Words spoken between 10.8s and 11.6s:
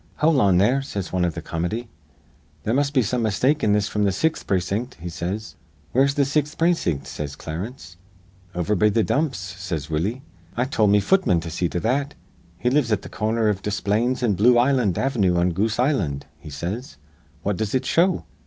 me futman to